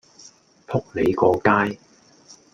[0.65, 1.77] 仆你個街